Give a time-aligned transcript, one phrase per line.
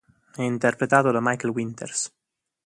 [0.33, 2.11] È interpretato da Michael Winters.